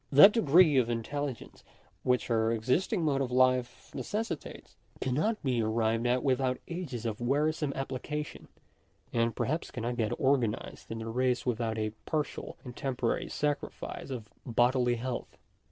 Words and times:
That 0.11 0.31
degree 0.33 0.77
of 0.77 0.89
intelligence 0.89 1.63
which 2.01 2.31
our 2.31 2.51
existing 2.51 3.03
mode 3.05 3.21
of 3.21 3.29
life 3.31 3.93
necessitates, 3.93 4.75
cannot 4.99 5.43
be 5.43 5.61
arrived 5.61 6.07
at 6.07 6.23
without 6.23 6.57
ages 6.67 7.05
of 7.05 7.21
wearisome 7.21 7.71
application; 7.75 8.47
and 9.13 9.35
perhaps 9.35 9.69
cannot 9.69 9.97
get 9.97 10.11
organ 10.19 10.55
ized 10.55 10.89
in 10.89 10.97
the 10.97 11.07
race 11.07 11.45
without 11.45 11.77
a 11.77 11.91
partial 12.07 12.57
and 12.63 12.75
temporary 12.75 13.29
sacrifice 13.29 14.09
of 14.09 14.27
bodily 14.43 14.95
health. 14.95 15.37